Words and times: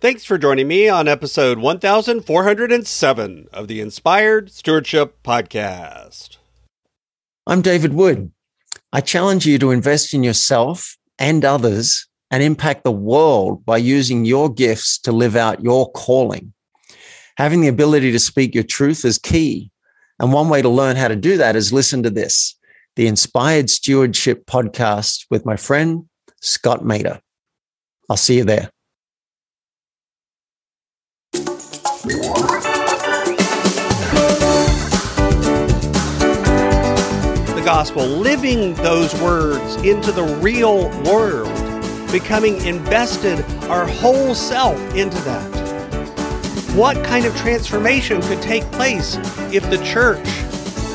Thanks 0.00 0.24
for 0.24 0.38
joining 0.38 0.68
me 0.68 0.88
on 0.88 1.08
episode 1.08 1.58
1407 1.58 3.48
of 3.52 3.66
the 3.66 3.80
Inspired 3.80 4.48
Stewardship 4.52 5.20
Podcast. 5.24 6.36
I'm 7.48 7.62
David 7.62 7.94
Wood. 7.94 8.30
I 8.92 9.00
challenge 9.00 9.44
you 9.44 9.58
to 9.58 9.72
invest 9.72 10.14
in 10.14 10.22
yourself 10.22 10.96
and 11.18 11.44
others 11.44 12.06
and 12.30 12.44
impact 12.44 12.84
the 12.84 12.92
world 12.92 13.66
by 13.66 13.78
using 13.78 14.24
your 14.24 14.48
gifts 14.48 15.00
to 15.00 15.10
live 15.10 15.34
out 15.34 15.64
your 15.64 15.90
calling. 15.90 16.52
Having 17.36 17.62
the 17.62 17.66
ability 17.66 18.12
to 18.12 18.20
speak 18.20 18.54
your 18.54 18.62
truth 18.62 19.04
is 19.04 19.18
key. 19.18 19.68
And 20.20 20.32
one 20.32 20.48
way 20.48 20.62
to 20.62 20.68
learn 20.68 20.94
how 20.94 21.08
to 21.08 21.16
do 21.16 21.38
that 21.38 21.56
is 21.56 21.72
listen 21.72 22.04
to 22.04 22.10
this 22.10 22.54
the 22.94 23.08
Inspired 23.08 23.68
Stewardship 23.68 24.46
Podcast 24.46 25.26
with 25.28 25.44
my 25.44 25.56
friend, 25.56 26.08
Scott 26.40 26.84
Maderer. 26.84 27.18
I'll 28.08 28.16
see 28.16 28.36
you 28.36 28.44
there. 28.44 28.70
Gospel, 37.68 38.06
living 38.06 38.72
those 38.76 39.14
words 39.20 39.76
into 39.82 40.10
the 40.10 40.22
real 40.40 40.88
world, 41.02 41.52
becoming 42.10 42.56
invested 42.64 43.44
our 43.64 43.86
whole 43.86 44.34
self 44.34 44.78
into 44.94 45.18
that. 45.18 45.44
What 46.74 47.04
kind 47.04 47.26
of 47.26 47.36
transformation 47.36 48.22
could 48.22 48.40
take 48.40 48.62
place 48.72 49.16
if 49.52 49.68
the 49.68 49.76
church 49.84 50.26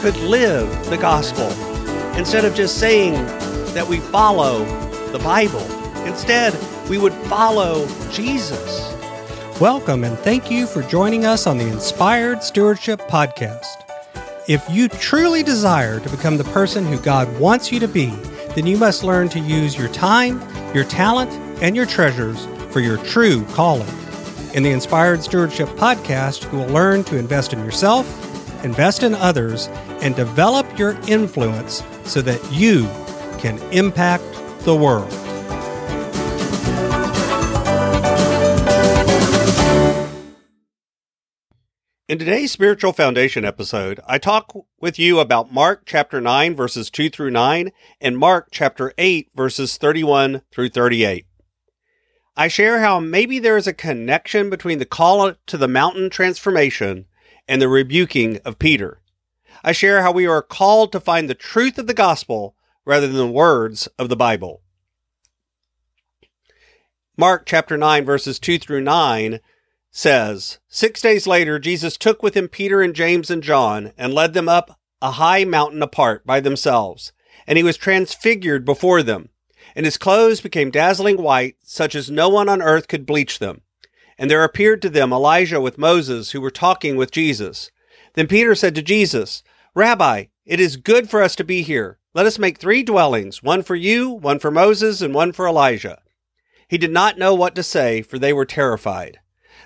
could 0.02 0.18
live 0.18 0.68
the 0.90 0.98
gospel 0.98 1.46
instead 2.18 2.44
of 2.44 2.56
just 2.56 2.80
saying 2.80 3.24
that 3.76 3.86
we 3.88 4.00
follow 4.00 4.66
the 5.12 5.20
Bible? 5.20 5.62
Instead, 6.08 6.58
we 6.90 6.98
would 6.98 7.14
follow 7.30 7.86
Jesus. 8.10 8.92
Welcome 9.62 10.04
and 10.04 10.18
thank 10.18 10.50
you 10.50 10.66
for 10.66 10.82
joining 10.82 11.24
us 11.24 11.46
on 11.46 11.60
the 11.60 11.68
Inspired 11.68 12.42
Stewardship 12.42 13.02
Podcast. 13.02 13.83
If 14.46 14.70
you 14.70 14.90
truly 14.90 15.42
desire 15.42 16.02
to 16.02 16.10
become 16.10 16.36
the 16.36 16.44
person 16.44 16.86
who 16.86 17.00
God 17.00 17.40
wants 17.40 17.72
you 17.72 17.80
to 17.80 17.88
be, 17.88 18.08
then 18.56 18.68
you 18.68 18.78
must 18.78 19.02
learn 19.02 19.30
to 19.30 19.40
use 19.40 19.78
your 19.78 19.88
time, 19.88 20.42
your 20.76 20.84
talent, 20.84 21.32
and 21.64 21.78
your 21.78 21.86
treasures 21.86 22.46
for 22.70 22.82
your 22.82 22.98
true 22.98 23.46
calling. 23.54 23.88
In 24.54 24.64
the 24.64 24.72
Inspired 24.72 25.24
Stewardship 25.24 25.70
Podcast, 25.70 26.52
you 26.52 26.58
will 26.58 26.68
learn 26.68 27.06
to 27.06 27.18
invest 27.18 27.54
in 27.54 27.60
yourself, 27.60 28.06
invest 28.66 29.02
in 29.02 29.16
others, 29.16 29.68
and 30.02 30.14
develop 30.14 30.78
your 30.78 31.00
influence 31.08 31.82
so 32.04 32.22
that 32.22 32.44
you 32.52 32.84
can 33.40 33.58
impact 33.72 34.26
the 34.66 34.76
world. 34.76 35.23
In 42.10 42.20
today's 42.20 42.52
Spiritual 42.52 42.92
Foundation 42.92 43.46
episode, 43.46 44.02
I 44.06 44.18
talk 44.18 44.54
with 44.78 45.00
you 45.00 45.22
about 45.22 45.54
Mark 45.54 45.84
chapter 45.86 46.20
9 46.20 46.54
verses 46.54 46.90
2 46.90 47.10
through 47.10 47.32
9 47.32 47.72
and 48.02 48.18
Mark 48.18 48.50
chapter 48.52 48.92
8 48.98 49.30
verses 49.34 49.78
31 49.78 50.42
through 50.52 50.68
38. 50.68 51.26
I 52.36 52.50
share 52.50 52.82
how 52.82 53.00
maybe 53.00 53.40
there 53.40 53.56
is 53.56 53.68
a 53.68 53.74
connection 53.74 54.50
between 54.50 54.80
the 54.80 54.86
call 54.86 55.34
to 55.48 55.58
the 55.58 55.70
mountain 55.70 56.10
transformation 56.10 57.06
and 57.48 57.62
the 57.62 57.70
rebuking 57.70 58.38
of 58.44 58.60
Peter. 58.60 59.00
I 59.64 59.72
share 59.72 60.02
how 60.02 60.12
we 60.12 60.28
are 60.28 60.42
called 60.42 60.92
to 60.92 61.00
find 61.00 61.30
the 61.30 61.34
truth 61.34 61.78
of 61.78 61.88
the 61.88 61.94
gospel 61.94 62.54
rather 62.84 63.08
than 63.08 63.16
the 63.16 63.28
words 63.28 63.88
of 63.98 64.10
the 64.10 64.18
Bible. 64.18 64.62
Mark 67.16 67.46
chapter 67.46 67.78
9 67.78 68.04
verses 68.04 68.40
2 68.40 68.60
through 68.60 68.82
9 68.82 69.40
says, 69.96 70.58
Six 70.68 71.02
days 71.02 71.28
later, 71.28 71.60
Jesus 71.60 71.98
took 71.98 72.24
with 72.24 72.36
him 72.36 72.50
Peter 72.50 72.82
and 72.82 72.96
James 72.96 73.30
and 73.30 73.44
John 73.44 73.94
and 73.96 74.14
led 74.14 74.34
them 74.34 74.50
up 74.50 74.80
a 75.02 75.12
high 75.12 75.46
mountain 75.46 75.84
apart 75.84 76.26
by 76.26 76.40
themselves. 76.40 77.14
And 77.46 77.58
he 77.58 77.64
was 77.64 77.78
transfigured 77.78 78.66
before 78.66 79.04
them. 79.04 79.30
And 79.76 79.86
his 79.86 79.98
clothes 79.98 80.42
became 80.42 80.72
dazzling 80.72 81.22
white, 81.22 81.58
such 81.64 81.94
as 81.94 82.10
no 82.10 82.28
one 82.28 82.50
on 82.50 82.62
earth 82.62 82.88
could 82.88 83.06
bleach 83.06 83.38
them. 83.40 83.62
And 84.18 84.30
there 84.30 84.44
appeared 84.44 84.82
to 84.82 84.90
them 84.90 85.14
Elijah 85.14 85.62
with 85.62 85.78
Moses, 85.78 86.32
who 86.32 86.42
were 86.42 86.52
talking 86.52 86.96
with 86.96 87.12
Jesus. 87.12 87.70
Then 88.16 88.28
Peter 88.28 88.56
said 88.56 88.74
to 88.76 88.82
Jesus, 88.82 89.44
Rabbi, 89.76 90.26
it 90.46 90.60
is 90.60 90.76
good 90.76 91.10
for 91.10 91.22
us 91.22 91.36
to 91.36 91.44
be 91.44 91.62
here. 91.62 92.00
Let 92.16 92.26
us 92.26 92.40
make 92.40 92.58
three 92.58 92.84
dwellings, 92.84 93.44
one 93.44 93.62
for 93.62 93.76
you, 93.76 94.10
one 94.10 94.40
for 94.40 94.52
Moses, 94.52 95.02
and 95.02 95.14
one 95.14 95.32
for 95.32 95.48
Elijah. 95.48 96.02
He 96.68 96.78
did 96.78 96.92
not 96.92 97.18
know 97.18 97.36
what 97.36 97.56
to 97.56 97.64
say, 97.64 98.02
for 98.02 98.18
they 98.18 98.34
were 98.34 98.46
terrified. 98.46 99.20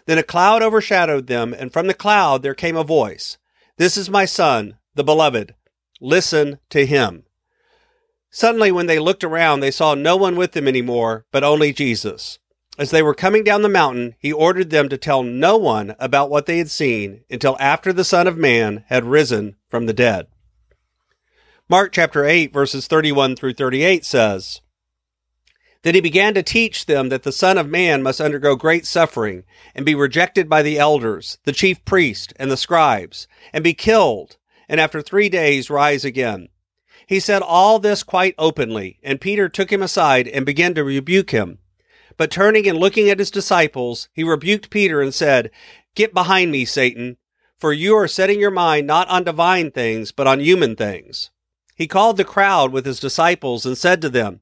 Then 0.08 0.18
a 0.18 0.24
cloud 0.24 0.64
overshadowed 0.64 1.28
them, 1.28 1.54
and 1.54 1.72
from 1.72 1.88
the 1.88 1.94
cloud 1.94 2.42
there 2.42 2.56
came 2.56 2.78
a 2.78 2.84
voice 2.84 3.38
This 3.76 3.98
is 3.98 4.10
my 4.10 4.26
son, 4.26 4.78
the 4.96 5.04
beloved. 5.04 5.54
Listen 6.02 6.60
to 6.70 6.86
him. 6.86 7.24
Suddenly, 8.32 8.72
when 8.72 8.88
they 8.88 9.00
looked 9.00 9.24
around, 9.24 9.60
they 9.60 9.72
saw 9.72 9.96
no 9.96 10.16
one 10.16 10.36
with 10.36 10.54
them 10.54 10.68
anymore, 10.68 11.26
but 11.32 11.44
only 11.44 11.74
Jesus. 11.74 12.40
As 12.78 12.92
they 12.92 13.02
were 13.02 13.16
coming 13.16 13.44
down 13.44 13.64
the 13.64 13.70
mountain, 13.70 14.16
he 14.20 14.32
ordered 14.32 14.70
them 14.70 14.88
to 14.90 14.98
tell 14.98 15.24
no 15.24 15.58
one 15.58 15.96
about 16.00 16.30
what 16.30 16.46
they 16.46 16.60
had 16.60 16.70
seen 16.70 17.24
until 17.30 17.58
after 17.60 17.92
the 17.92 18.04
Son 18.04 18.28
of 18.28 18.38
Man 18.38 18.86
had 18.88 19.04
risen 19.04 19.56
from 19.70 19.88
the 19.88 19.94
dead. 19.94 20.28
Mark 21.68 21.92
chapter 21.92 22.24
8, 22.24 22.54
verses 22.54 22.88
31 22.88 23.36
through 23.36 23.54
38 23.56 24.06
says, 24.06 24.62
then 25.88 25.96
he 25.96 26.02
began 26.02 26.34
to 26.34 26.44
teach 26.44 26.86
them 26.86 27.08
that 27.08 27.24
the 27.24 27.32
Son 27.32 27.58
of 27.58 27.70
Man 27.70 28.04
must 28.04 28.20
undergo 28.20 28.58
great 28.58 28.86
suffering, 28.86 29.46
and 29.74 29.86
be 29.86 29.96
rejected 29.96 30.50
by 30.50 30.62
the 30.62 30.78
elders, 30.78 31.38
the 31.46 31.54
chief 31.54 31.86
priests, 31.86 32.34
and 32.36 32.52
the 32.52 32.58
scribes, 32.58 33.26
and 33.54 33.64
be 33.64 33.74
killed, 33.74 34.36
and 34.68 34.82
after 34.82 35.02
three 35.02 35.30
days 35.30 35.70
rise 35.70 36.04
again. 36.04 36.50
He 37.08 37.22
said 37.22 37.42
all 37.42 37.80
this 37.80 38.04
quite 38.04 38.36
openly, 38.38 39.00
and 39.02 39.22
Peter 39.22 39.48
took 39.48 39.72
him 39.72 39.82
aside 39.82 40.28
and 40.28 40.46
began 40.46 40.74
to 40.74 40.84
rebuke 40.84 41.30
him. 41.30 41.60
But 42.18 42.32
turning 42.32 42.68
and 42.68 42.78
looking 42.78 43.10
at 43.10 43.20
his 43.20 43.32
disciples, 43.32 44.10
he 44.12 44.26
rebuked 44.26 44.70
Peter 44.70 45.02
and 45.02 45.14
said, 45.14 45.52
Get 45.96 46.14
behind 46.14 46.52
me, 46.52 46.66
Satan, 46.66 47.16
for 47.58 47.72
you 47.72 47.96
are 47.96 48.10
setting 48.10 48.42
your 48.42 48.52
mind 48.52 48.88
not 48.88 49.08
on 49.08 49.24
divine 49.24 49.72
things, 49.72 50.12
but 50.12 50.28
on 50.28 50.42
human 50.42 50.76
things. 50.76 51.32
He 51.76 51.88
called 51.88 52.18
the 52.18 52.26
crowd 52.26 52.74
with 52.74 52.86
his 52.86 53.00
disciples 53.00 53.66
and 53.66 53.78
said 53.78 54.02
to 54.02 54.10
them, 54.10 54.42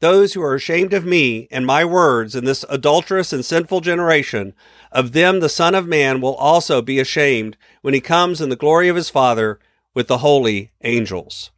Those 0.00 0.34
who 0.34 0.42
are 0.42 0.54
ashamed 0.54 0.92
of 0.92 1.04
me 1.04 1.48
and 1.50 1.66
my 1.66 1.84
words 1.84 2.34
in 2.34 2.44
this 2.44 2.64
adulterous 2.68 3.32
and 3.32 3.44
sinful 3.44 3.80
generation, 3.80 4.54
of 4.92 5.12
them 5.12 5.40
the 5.40 5.48
Son 5.48 5.74
of 5.74 5.86
Man 5.86 6.20
will 6.20 6.34
also 6.34 6.80
be 6.80 7.00
ashamed 7.00 7.56
when 7.82 7.94
he 7.94 8.00
comes 8.00 8.40
in 8.40 8.48
the 8.48 8.56
glory 8.56 8.88
of 8.88 8.96
his 8.96 9.10
Father 9.10 9.58
with 9.94 10.06
the 10.06 10.18
holy 10.18 10.70
angels. 10.82 11.50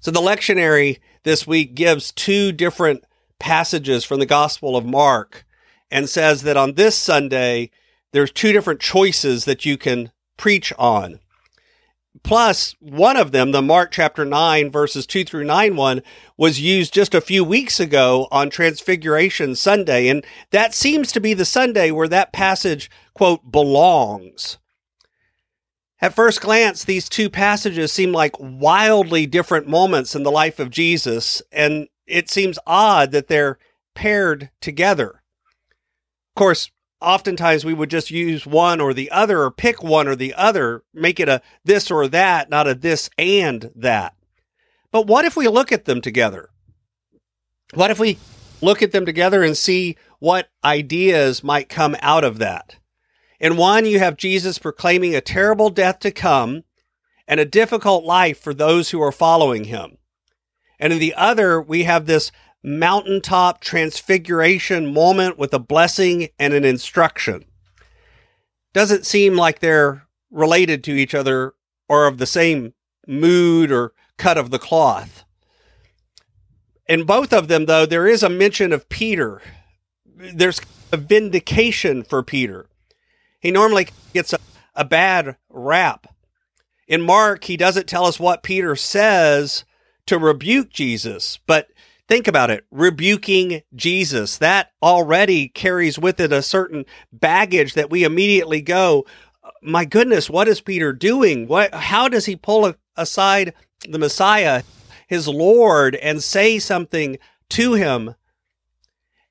So 0.00 0.10
the 0.10 0.20
lectionary 0.20 0.98
this 1.22 1.46
week 1.46 1.74
gives 1.74 2.10
two 2.10 2.50
different 2.50 3.04
passages 3.38 4.04
from 4.04 4.18
the 4.18 4.26
Gospel 4.26 4.76
of 4.76 4.84
Mark 4.84 5.44
and 5.90 6.08
says 6.08 6.42
that 6.42 6.56
on 6.56 6.74
this 6.74 6.96
Sunday, 6.96 7.70
there's 8.12 8.32
two 8.32 8.52
different 8.52 8.80
choices 8.80 9.44
that 9.44 9.64
you 9.64 9.78
can 9.78 10.10
preach 10.36 10.72
on. 10.78 11.20
Plus, 12.22 12.76
one 12.78 13.16
of 13.16 13.32
them, 13.32 13.52
the 13.52 13.62
Mark 13.62 13.90
chapter 13.90 14.24
9, 14.24 14.70
verses 14.70 15.06
2 15.06 15.24
through 15.24 15.44
9 15.44 15.76
one, 15.76 16.02
was 16.36 16.60
used 16.60 16.92
just 16.92 17.14
a 17.14 17.20
few 17.20 17.42
weeks 17.42 17.80
ago 17.80 18.28
on 18.30 18.50
Transfiguration 18.50 19.54
Sunday. 19.54 20.08
And 20.08 20.24
that 20.50 20.74
seems 20.74 21.10
to 21.12 21.20
be 21.20 21.34
the 21.34 21.44
Sunday 21.44 21.90
where 21.90 22.08
that 22.08 22.32
passage, 22.32 22.90
quote, 23.14 23.50
belongs. 23.50 24.58
At 26.02 26.14
first 26.14 26.40
glance, 26.40 26.84
these 26.84 27.08
two 27.08 27.30
passages 27.30 27.92
seem 27.92 28.12
like 28.12 28.34
wildly 28.38 29.24
different 29.26 29.68
moments 29.68 30.14
in 30.14 30.24
the 30.24 30.32
life 30.32 30.58
of 30.58 30.68
Jesus, 30.68 31.40
and 31.52 31.86
it 32.06 32.28
seems 32.28 32.58
odd 32.66 33.12
that 33.12 33.28
they're 33.28 33.58
paired 33.94 34.50
together. 34.60 35.22
Of 36.30 36.34
course, 36.34 36.70
oftentimes 37.02 37.64
we 37.64 37.74
would 37.74 37.90
just 37.90 38.10
use 38.10 38.46
one 38.46 38.80
or 38.80 38.94
the 38.94 39.10
other 39.10 39.42
or 39.42 39.50
pick 39.50 39.82
one 39.82 40.08
or 40.08 40.16
the 40.16 40.34
other, 40.34 40.82
make 40.94 41.20
it 41.20 41.28
a 41.28 41.42
this 41.64 41.90
or 41.90 42.08
that, 42.08 42.48
not 42.48 42.68
a 42.68 42.74
this 42.74 43.10
and 43.18 43.70
that. 43.74 44.14
But 44.90 45.06
what 45.06 45.24
if 45.24 45.36
we 45.36 45.48
look 45.48 45.72
at 45.72 45.84
them 45.84 46.00
together? 46.00 46.50
What 47.74 47.90
if 47.90 47.98
we 47.98 48.18
look 48.60 48.82
at 48.82 48.92
them 48.92 49.06
together 49.06 49.42
and 49.42 49.56
see 49.56 49.96
what 50.18 50.50
ideas 50.64 51.42
might 51.42 51.68
come 51.68 51.96
out 52.00 52.24
of 52.24 52.38
that? 52.38 52.76
In 53.40 53.56
one, 53.56 53.86
you 53.86 53.98
have 53.98 54.16
Jesus 54.16 54.58
proclaiming 54.58 55.14
a 55.14 55.20
terrible 55.20 55.70
death 55.70 55.98
to 56.00 56.10
come 56.12 56.64
and 57.26 57.40
a 57.40 57.44
difficult 57.44 58.04
life 58.04 58.38
for 58.38 58.54
those 58.54 58.90
who 58.90 59.02
are 59.02 59.10
following 59.10 59.64
him. 59.64 59.96
And 60.78 60.92
in 60.92 60.98
the 60.98 61.14
other, 61.14 61.60
we 61.60 61.84
have 61.84 62.06
this 62.06 62.30
mountaintop 62.62 63.60
transfiguration 63.60 64.92
moment 64.92 65.38
with 65.38 65.52
a 65.52 65.58
blessing 65.58 66.28
and 66.38 66.54
an 66.54 66.64
instruction. 66.64 67.44
Doesn't 68.72 69.06
seem 69.06 69.36
like 69.36 69.58
they're 69.58 70.06
related 70.30 70.82
to 70.84 70.92
each 70.92 71.14
other 71.14 71.54
or 71.88 72.06
of 72.06 72.18
the 72.18 72.26
same 72.26 72.74
mood 73.06 73.70
or 73.70 73.92
cut 74.16 74.38
of 74.38 74.50
the 74.50 74.58
cloth. 74.58 75.24
In 76.88 77.04
both 77.04 77.32
of 77.32 77.48
them, 77.48 77.66
though, 77.66 77.86
there 77.86 78.06
is 78.06 78.22
a 78.22 78.28
mention 78.28 78.72
of 78.72 78.88
Peter. 78.88 79.42
There's 80.06 80.60
a 80.92 80.96
vindication 80.96 82.02
for 82.02 82.22
Peter. 82.22 82.66
He 83.40 83.50
normally 83.50 83.88
gets 84.12 84.32
a, 84.32 84.38
a 84.74 84.84
bad 84.84 85.36
rap. 85.48 86.06
In 86.86 87.00
Mark, 87.00 87.44
he 87.44 87.56
doesn't 87.56 87.88
tell 87.88 88.06
us 88.06 88.20
what 88.20 88.42
Peter 88.42 88.76
says 88.76 89.64
to 90.06 90.18
rebuke 90.18 90.70
Jesus, 90.70 91.38
but 91.46 91.68
think 92.08 92.28
about 92.28 92.50
it 92.50 92.64
rebuking 92.70 93.62
Jesus. 93.74 94.38
That 94.38 94.72
already 94.82 95.48
carries 95.48 95.98
with 95.98 96.20
it 96.20 96.32
a 96.32 96.42
certain 96.42 96.84
baggage 97.12 97.74
that 97.74 97.90
we 97.90 98.04
immediately 98.04 98.60
go, 98.60 99.06
my 99.62 99.84
goodness, 99.84 100.30
what 100.30 100.48
is 100.48 100.60
Peter 100.60 100.92
doing? 100.92 101.46
What, 101.46 101.74
how 101.74 102.08
does 102.08 102.26
he 102.26 102.36
pull 102.36 102.74
aside 102.96 103.54
the 103.88 103.98
Messiah, 103.98 104.62
his 105.08 105.28
Lord, 105.28 105.96
and 105.96 106.22
say 106.22 106.58
something 106.58 107.18
to 107.50 107.74
him? 107.74 108.14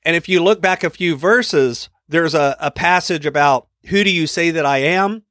And 0.03 0.15
if 0.15 0.27
you 0.27 0.41
look 0.41 0.61
back 0.61 0.83
a 0.83 0.89
few 0.89 1.15
verses, 1.15 1.89
there's 2.07 2.33
a, 2.33 2.55
a 2.59 2.71
passage 2.71 3.25
about 3.25 3.67
who 3.87 4.03
do 4.03 4.11
you 4.11 4.27
say 4.27 4.51
that 4.51 4.65
I 4.65 4.79
am? 4.79 5.23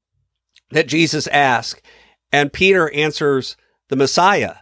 That 0.71 0.89
Jesus 0.89 1.27
asks. 1.29 1.81
And 2.33 2.53
Peter 2.53 2.91
answers 2.93 3.57
the 3.89 3.97
Messiah. 3.97 4.57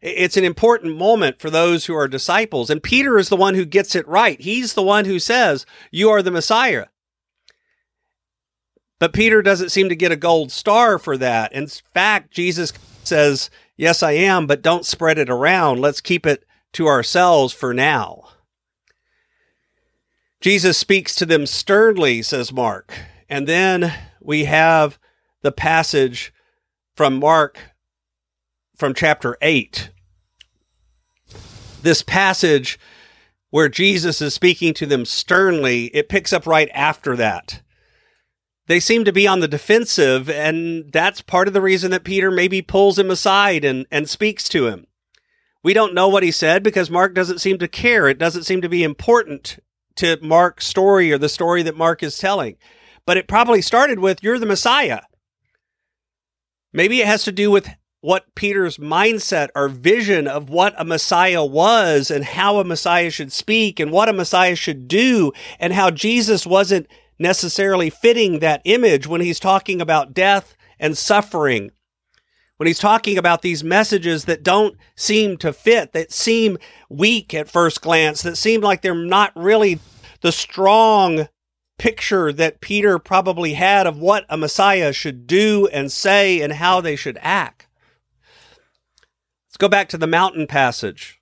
It's 0.00 0.36
an 0.36 0.44
important 0.44 0.96
moment 0.96 1.40
for 1.40 1.50
those 1.50 1.86
who 1.86 1.94
are 1.94 2.06
disciples. 2.06 2.70
And 2.70 2.82
Peter 2.82 3.18
is 3.18 3.28
the 3.28 3.36
one 3.36 3.54
who 3.54 3.64
gets 3.64 3.96
it 3.96 4.06
right. 4.06 4.40
He's 4.40 4.74
the 4.74 4.82
one 4.82 5.06
who 5.06 5.18
says, 5.18 5.66
You 5.90 6.10
are 6.10 6.22
the 6.22 6.30
Messiah. 6.30 6.86
But 9.00 9.12
Peter 9.12 9.42
doesn't 9.42 9.70
seem 9.70 9.88
to 9.88 9.96
get 9.96 10.12
a 10.12 10.16
gold 10.16 10.52
star 10.52 10.98
for 10.98 11.16
that. 11.16 11.52
In 11.52 11.66
fact, 11.66 12.32
Jesus 12.32 12.72
says, 13.02 13.50
Yes, 13.76 14.02
I 14.02 14.12
am, 14.12 14.46
but 14.46 14.62
don't 14.62 14.86
spread 14.86 15.18
it 15.18 15.30
around. 15.30 15.80
Let's 15.80 16.00
keep 16.00 16.26
it 16.26 16.44
to 16.74 16.86
ourselves 16.86 17.52
for 17.52 17.74
now. 17.74 18.28
Jesus 20.40 20.78
speaks 20.78 21.14
to 21.16 21.26
them 21.26 21.46
sternly, 21.46 22.22
says 22.22 22.52
Mark. 22.52 22.92
And 23.28 23.46
then 23.46 23.92
we 24.20 24.44
have 24.44 24.98
the 25.42 25.52
passage 25.52 26.32
from 26.94 27.18
Mark 27.18 27.58
from 28.78 28.94
chapter 28.94 29.36
8. 29.42 29.90
This 31.82 32.02
passage 32.02 32.78
where 33.50 33.68
Jesus 33.68 34.20
is 34.20 34.34
speaking 34.34 34.72
to 34.74 34.86
them 34.86 35.04
sternly, 35.04 35.86
it 35.86 36.08
picks 36.08 36.32
up 36.32 36.46
right 36.46 36.70
after 36.72 37.16
that. 37.16 37.62
They 38.66 38.80
seem 38.80 39.04
to 39.04 39.12
be 39.12 39.26
on 39.26 39.40
the 39.40 39.48
defensive, 39.48 40.28
and 40.28 40.92
that's 40.92 41.22
part 41.22 41.48
of 41.48 41.54
the 41.54 41.60
reason 41.62 41.90
that 41.90 42.04
Peter 42.04 42.30
maybe 42.30 42.60
pulls 42.60 42.98
him 42.98 43.10
aside 43.10 43.64
and, 43.64 43.86
and 43.90 44.08
speaks 44.08 44.48
to 44.50 44.66
him. 44.66 44.86
We 45.64 45.72
don't 45.72 45.94
know 45.94 46.08
what 46.08 46.22
he 46.22 46.30
said 46.30 46.62
because 46.62 46.90
Mark 46.90 47.14
doesn't 47.14 47.40
seem 47.40 47.58
to 47.58 47.68
care. 47.68 48.08
It 48.08 48.18
doesn't 48.18 48.44
seem 48.44 48.60
to 48.60 48.68
be 48.68 48.84
important 48.84 49.58
to 49.96 50.18
Mark's 50.22 50.66
story 50.66 51.10
or 51.10 51.18
the 51.18 51.28
story 51.28 51.62
that 51.62 51.76
Mark 51.76 52.02
is 52.02 52.18
telling. 52.18 52.56
But 53.06 53.16
it 53.16 53.26
probably 53.26 53.62
started 53.62 53.98
with, 53.98 54.22
You're 54.22 54.38
the 54.38 54.46
Messiah. 54.46 55.00
Maybe 56.72 57.00
it 57.00 57.06
has 57.06 57.24
to 57.24 57.32
do 57.32 57.50
with 57.50 57.70
what 58.00 58.32
Peter's 58.36 58.78
mindset 58.78 59.48
or 59.56 59.68
vision 59.68 60.28
of 60.28 60.48
what 60.48 60.74
a 60.78 60.84
Messiah 60.84 61.44
was 61.44 62.10
and 62.10 62.24
how 62.24 62.58
a 62.58 62.64
Messiah 62.64 63.10
should 63.10 63.32
speak 63.32 63.80
and 63.80 63.90
what 63.90 64.08
a 64.08 64.12
Messiah 64.12 64.54
should 64.54 64.86
do 64.86 65.32
and 65.58 65.72
how 65.72 65.90
Jesus 65.90 66.46
wasn't 66.46 66.86
necessarily 67.18 67.90
fitting 67.90 68.38
that 68.38 68.62
image 68.64 69.06
when 69.08 69.20
he's 69.20 69.40
talking 69.40 69.80
about 69.80 70.14
death 70.14 70.56
and 70.78 70.96
suffering. 70.96 71.72
When 72.56 72.68
he's 72.68 72.78
talking 72.78 73.18
about 73.18 73.42
these 73.42 73.64
messages 73.64 74.24
that 74.26 74.44
don't 74.44 74.76
seem 74.96 75.36
to 75.38 75.52
fit, 75.52 75.92
that 75.92 76.12
seem 76.12 76.58
weak 76.88 77.34
at 77.34 77.48
first 77.48 77.80
glance, 77.80 78.22
that 78.22 78.36
seem 78.36 78.60
like 78.60 78.82
they're 78.82 78.94
not 78.94 79.32
really 79.34 79.80
the 80.20 80.32
strong 80.32 81.28
picture 81.78 82.32
that 82.32 82.60
Peter 82.60 82.98
probably 82.98 83.54
had 83.54 83.86
of 83.86 83.98
what 83.98 84.24
a 84.28 84.36
Messiah 84.36 84.92
should 84.92 85.26
do 85.26 85.68
and 85.68 85.90
say 85.90 86.40
and 86.40 86.54
how 86.54 86.80
they 86.80 86.96
should 86.96 87.18
act 87.20 87.67
go 89.58 89.68
back 89.68 89.88
to 89.90 89.98
the 89.98 90.06
mountain 90.06 90.46
passage. 90.46 91.20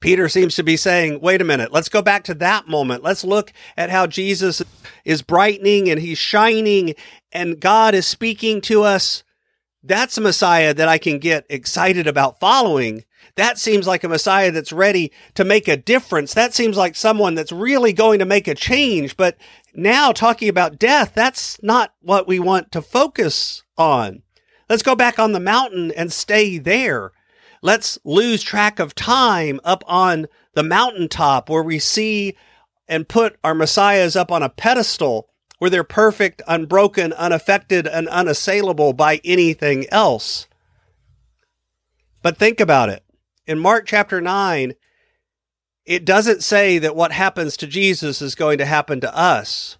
Peter 0.00 0.28
seems 0.28 0.54
to 0.54 0.62
be 0.62 0.76
saying, 0.76 1.20
wait 1.20 1.40
a 1.40 1.44
minute, 1.44 1.72
let's 1.72 1.88
go 1.88 2.02
back 2.02 2.22
to 2.24 2.34
that 2.34 2.68
moment. 2.68 3.02
Let's 3.02 3.24
look 3.24 3.52
at 3.76 3.90
how 3.90 4.06
Jesus 4.06 4.62
is 5.04 5.22
brightening 5.22 5.88
and 5.88 5.98
he's 5.98 6.18
shining 6.18 6.94
and 7.32 7.58
God 7.58 7.94
is 7.94 8.06
speaking 8.06 8.60
to 8.62 8.82
us. 8.82 9.24
That's 9.82 10.18
a 10.18 10.20
Messiah 10.20 10.74
that 10.74 10.88
I 10.88 10.98
can 10.98 11.18
get 11.18 11.46
excited 11.48 12.06
about 12.06 12.40
following. 12.40 13.04
That 13.36 13.58
seems 13.58 13.86
like 13.86 14.04
a 14.04 14.08
Messiah 14.08 14.50
that's 14.50 14.72
ready 14.72 15.12
to 15.34 15.44
make 15.44 15.68
a 15.68 15.76
difference. 15.76 16.34
That 16.34 16.54
seems 16.54 16.76
like 16.76 16.94
someone 16.94 17.34
that's 17.34 17.52
really 17.52 17.92
going 17.92 18.18
to 18.18 18.24
make 18.24 18.48
a 18.48 18.54
change. 18.54 19.16
But 19.16 19.36
now 19.74 20.12
talking 20.12 20.48
about 20.48 20.78
death, 20.78 21.12
that's 21.14 21.62
not 21.62 21.94
what 22.00 22.26
we 22.26 22.38
want 22.38 22.72
to 22.72 22.82
focus 22.82 23.62
on. 23.76 24.22
Let's 24.68 24.82
go 24.82 24.96
back 24.96 25.18
on 25.18 25.32
the 25.32 25.40
mountain 25.40 25.92
and 25.92 26.12
stay 26.12 26.58
there. 26.58 27.12
Let's 27.62 27.98
lose 28.04 28.42
track 28.42 28.78
of 28.78 28.94
time 28.94 29.60
up 29.64 29.84
on 29.86 30.26
the 30.54 30.62
mountaintop 30.62 31.48
where 31.48 31.62
we 31.62 31.78
see 31.78 32.36
and 32.88 33.08
put 33.08 33.36
our 33.42 33.54
messiahs 33.54 34.16
up 34.16 34.30
on 34.30 34.42
a 34.42 34.48
pedestal 34.48 35.28
where 35.58 35.70
they're 35.70 35.84
perfect, 35.84 36.42
unbroken, 36.46 37.12
unaffected, 37.14 37.86
and 37.86 38.08
unassailable 38.08 38.92
by 38.92 39.20
anything 39.24 39.86
else. 39.90 40.46
But 42.22 42.36
think 42.36 42.60
about 42.60 42.88
it. 42.88 43.04
In 43.46 43.58
Mark 43.58 43.86
chapter 43.86 44.20
9, 44.20 44.74
it 45.84 46.04
doesn't 46.04 46.42
say 46.42 46.78
that 46.78 46.96
what 46.96 47.12
happens 47.12 47.56
to 47.56 47.66
Jesus 47.66 48.20
is 48.20 48.34
going 48.34 48.58
to 48.58 48.66
happen 48.66 49.00
to 49.00 49.16
us. 49.16 49.78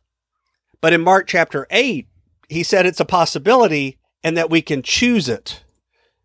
But 0.81 0.93
in 0.93 1.00
Mark 1.00 1.27
chapter 1.27 1.67
8, 1.71 2.06
he 2.49 2.62
said 2.62 2.87
it's 2.87 3.00
a 3.00 3.05
possibility 3.05 3.99
and 4.22 4.36
that 4.36 4.50
we 4.50 4.62
can 4.62 4.82
choose 4.82 5.28
it. 5.28 5.62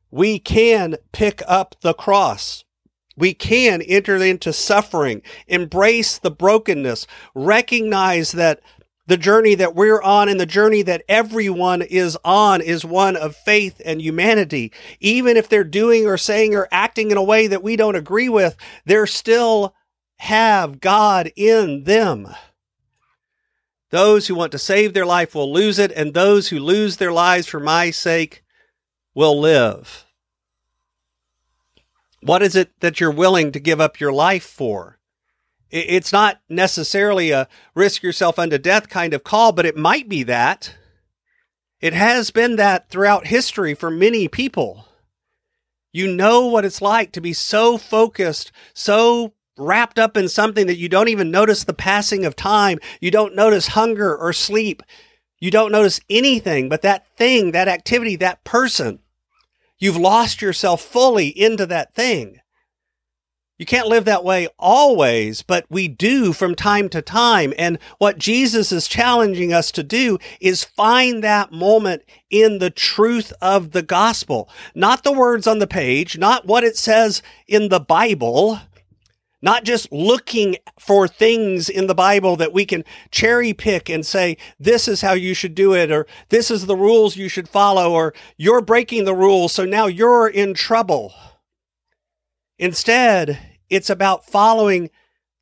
We 0.09 0.39
can 0.39 0.97
pick 1.11 1.41
up 1.47 1.75
the 1.81 1.93
cross. 1.93 2.63
We 3.17 3.33
can 3.33 3.81
enter 3.81 4.17
into 4.17 4.53
suffering, 4.53 5.21
embrace 5.48 6.17
the 6.17 6.31
brokenness, 6.31 7.07
recognize 7.36 8.31
that 8.31 8.62
the 9.07 9.17
journey 9.17 9.55
that 9.55 9.75
we're 9.75 10.01
on 10.01 10.29
and 10.29 10.39
the 10.39 10.45
journey 10.45 10.81
that 10.83 11.03
everyone 11.10 11.81
is 11.81 12.17
on 12.24 12.62
is 12.62 12.86
one 12.86 13.17
of 13.17 13.36
faith 13.36 13.81
and 13.83 14.01
humanity. 14.01 14.71
Even 15.00 15.36
if 15.36 15.50
they're 15.50 15.63
doing 15.63 16.05
or 16.05 16.17
saying 16.17 16.55
or 16.55 16.67
acting 16.71 17.12
in 17.12 17.17
a 17.17 17.24
way 17.24 17.48
that 17.48 17.63
we 17.63 17.75
don't 17.75 17.95
agree 17.95 18.29
with, 18.29 18.55
they 18.86 19.05
still 19.05 19.75
have 20.17 20.79
God 20.79 21.31
in 21.36 21.83
them. 21.83 22.27
Those 23.91 24.27
who 24.27 24.36
want 24.36 24.53
to 24.53 24.57
save 24.57 24.93
their 24.93 25.05
life 25.05 25.36
will 25.36 25.51
lose 25.51 25.77
it, 25.77 25.91
and 25.91 26.13
those 26.13 26.48
who 26.48 26.60
lose 26.60 26.98
their 26.98 27.12
lives 27.12 27.48
for 27.48 27.60
my 27.60 27.91
sake 27.91 28.43
will 29.13 29.39
live. 29.39 30.05
What 32.21 32.41
is 32.41 32.55
it 32.55 32.71
that 32.79 33.00
you're 33.00 33.12
willing 33.12 33.51
to 33.51 33.60
give 33.60 33.81
up 33.81 34.00
your 34.00 34.13
life 34.13 34.45
for? 34.45 34.98
It's 35.69 36.12
not 36.12 36.41
necessarily 36.50 37.31
a 37.31 37.48
risk 37.75 38.03
yourself 38.03 38.38
unto 38.38 38.57
death 38.57 38.89
kind 38.89 39.13
of 39.13 39.24
call, 39.24 39.51
but 39.51 39.65
it 39.65 39.77
might 39.77 40.10
be 40.10 40.24
that. 40.24 40.75
It 41.79 41.93
has 41.93 42.29
been 42.31 42.57
that 42.57 42.89
throughout 42.89 43.27
history 43.27 43.74
for 43.74 43.89
many 43.89 44.27
people. 44.27 44.86
You 45.91 46.07
know 46.13 46.45
what 46.45 46.63
it's 46.63 46.81
like 46.81 47.12
to 47.13 47.21
be 47.21 47.33
so 47.33 47.77
focused, 47.77 48.51
so 48.74 49.33
wrapped 49.62 50.00
up 50.00 50.18
in 50.18 50.27
something 50.27 50.68
that 50.68 50.77
you 50.77 50.89
don't 50.89 51.10
even 51.10 51.32
notice 51.32 51.63
the 51.63 51.74
passing 51.74 52.25
of 52.25 52.36
time. 52.36 52.80
You 53.00 53.12
don't 53.12 53.36
notice 53.36 53.68
hunger 53.68 54.15
or 54.15 54.34
sleep. 54.34 54.84
You 55.39 55.51
don't 55.51 55.72
notice 55.72 56.00
anything 56.10 56.70
but 56.70 56.82
that 56.84 57.08
thing, 57.18 57.51
that 57.51 57.68
activity, 57.68 58.15
that 58.18 58.44
person. 58.44 59.00
You've 59.80 59.98
lost 59.98 60.41
yourself 60.41 60.82
fully 60.82 61.27
into 61.27 61.65
that 61.65 61.96
thing. 61.96 62.41
You 63.62 63.65
can't 63.68 63.88
live 63.88 64.06
that 64.06 64.24
way 64.24 64.48
always, 64.58 65.44
but 65.44 65.68
we 65.70 65.88
do 65.88 66.34
from 66.34 66.56
time 66.56 66.89
to 66.89 67.01
time. 67.03 67.53
And 67.60 67.77
what 68.00 68.18
Jesus 68.18 68.72
is 68.72 68.88
challenging 68.88 69.53
us 69.53 69.72
to 69.74 69.84
do 69.84 70.18
is 70.39 70.63
find 70.63 71.24
that 71.24 71.51
moment 71.51 72.01
in 72.32 72.58
the 72.58 72.72
truth 72.72 73.32
of 73.39 73.70
the 73.70 73.84
gospel, 73.84 74.50
not 74.74 75.03
the 75.03 75.12
words 75.12 75.46
on 75.46 75.60
the 75.60 75.68
page, 75.68 76.18
not 76.18 76.48
what 76.48 76.63
it 76.63 76.75
says 76.75 77.22
in 77.48 77.70
the 77.70 77.80
Bible, 77.80 78.60
not 79.41 79.63
just 79.63 79.91
looking 79.91 80.57
for 80.79 81.07
things 81.07 81.69
in 81.69 81.88
the 81.88 81.95
Bible 81.95 82.36
that 82.36 82.53
we 82.53 82.65
can 82.65 82.83
cherry 83.10 83.53
pick 83.53 83.89
and 83.89 84.05
say, 84.05 84.38
this 84.60 84.88
is 84.88 85.01
how 85.01 85.13
you 85.13 85.33
should 85.33 85.55
do 85.55 85.74
it, 85.74 85.91
or 85.91 86.05
this 86.29 86.51
is 86.51 86.65
the 86.65 86.75
rules 86.75 87.15
you 87.15 87.27
should 87.27 87.50
follow, 87.50 87.91
or 87.91 88.13
you're 88.38 88.62
breaking 88.62 89.05
the 89.05 89.15
rules, 89.15 89.51
so 89.51 89.65
now 89.65 89.88
you're 89.88 90.27
in 90.27 90.53
trouble. 90.53 91.13
Instead, 92.60 93.39
it's 93.69 93.89
about 93.89 94.25
following 94.25 94.89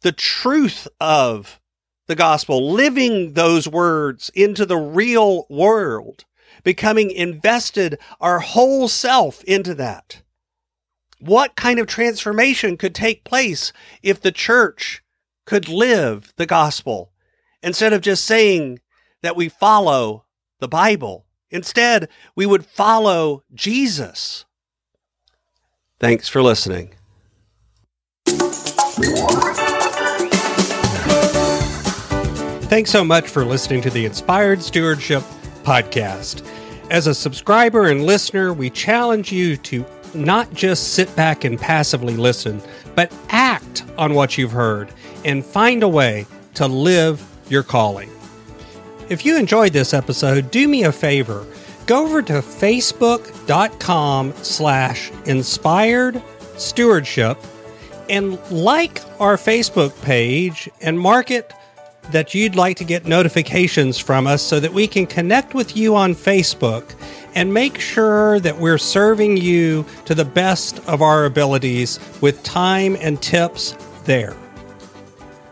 the 0.01 0.13
truth 0.13 0.87
of 1.01 1.59
the 2.07 2.15
gospel, 2.15 2.71
living 2.71 3.33
those 3.33 3.67
words 3.67 4.31
into 4.33 4.65
the 4.65 4.77
real 4.77 5.45
world, 5.49 6.25
becoming 6.63 7.11
invested 7.11 7.99
our 8.21 8.39
whole 8.39 8.87
self 8.87 9.43
into 9.43 9.75
that. 9.75 10.21
What 11.19 11.55
kind 11.55 11.79
of 11.79 11.87
transformation 11.87 12.77
could 12.77 12.95
take 12.95 13.25
place 13.25 13.73
if 14.01 14.21
the 14.21 14.31
church 14.31 15.03
could 15.45 15.67
live 15.67 16.33
the 16.37 16.45
gospel 16.45 17.11
instead 17.61 17.91
of 17.91 18.01
just 18.01 18.23
saying 18.23 18.79
that 19.21 19.35
we 19.35 19.49
follow 19.49 20.25
the 20.59 20.69
Bible? 20.69 21.25
Instead, 21.51 22.07
we 22.35 22.45
would 22.45 22.65
follow 22.65 23.43
Jesus. 23.53 24.45
Thanks 25.99 26.29
for 26.29 26.41
listening. 26.41 26.93
Thanks 32.69 32.91
so 32.91 33.03
much 33.03 33.27
for 33.27 33.43
listening 33.43 33.81
to 33.81 33.89
the 33.89 34.05
Inspired 34.05 34.61
Stewardship 34.61 35.23
Podcast. 35.63 36.47
As 36.89 37.07
a 37.07 37.15
subscriber 37.15 37.87
and 37.87 38.05
listener, 38.05 38.53
we 38.53 38.69
challenge 38.69 39.31
you 39.31 39.57
to 39.57 39.83
not 40.15 40.53
just 40.53 40.93
sit 40.93 41.13
back 41.15 41.43
and 41.43 41.59
passively 41.59 42.15
listen, 42.15 42.61
but 42.95 43.13
act 43.29 43.83
on 43.97 44.13
what 44.13 44.37
you've 44.37 44.51
heard 44.51 44.91
and 45.25 45.45
find 45.45 45.83
a 45.83 45.87
way 45.87 46.25
to 46.55 46.67
live 46.67 47.25
your 47.49 47.63
calling. 47.63 48.09
If 49.09 49.25
you 49.25 49.37
enjoyed 49.37 49.73
this 49.73 49.93
episode, 49.93 50.51
do 50.51 50.67
me 50.67 50.83
a 50.83 50.91
favor. 50.91 51.45
Go 51.85 52.03
over 52.03 52.21
to 52.21 52.33
facebook.com 52.33 54.33
slash 54.33 55.11
inspired 55.25 56.21
stewardship 56.57 57.37
and 58.09 58.39
like 58.51 59.01
our 59.19 59.37
Facebook 59.37 59.99
page 60.03 60.69
and 60.81 60.99
mark 60.99 61.31
it 61.31 61.51
that 62.11 62.33
you'd 62.33 62.55
like 62.55 62.77
to 62.77 62.83
get 62.83 63.05
notifications 63.05 63.97
from 63.97 64.27
us 64.27 64.41
so 64.41 64.59
that 64.59 64.73
we 64.73 64.87
can 64.87 65.05
connect 65.05 65.53
with 65.53 65.77
you 65.77 65.95
on 65.95 66.15
Facebook 66.15 66.95
and 67.35 67.53
make 67.53 67.79
sure 67.79 68.39
that 68.39 68.57
we're 68.57 68.77
serving 68.77 69.37
you 69.37 69.85
to 70.05 70.15
the 70.15 70.25
best 70.25 70.79
of 70.87 71.01
our 71.01 71.25
abilities 71.25 71.99
with 72.21 72.41
time 72.43 72.97
and 72.99 73.21
tips 73.21 73.75
there. 74.05 74.35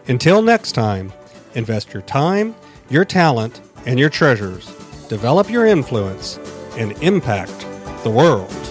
Until 0.07 0.41
next 0.41 0.71
time, 0.71 1.13
invest 1.53 1.93
your 1.93 2.03
time, 2.03 2.55
your 2.89 3.05
talent, 3.05 3.61
and 3.85 3.99
your 3.99 4.09
treasures, 4.09 4.65
develop 5.07 5.49
your 5.49 5.65
influence, 5.65 6.37
and 6.77 6.91
impact 7.03 7.59
the 8.03 8.09
world. 8.09 8.66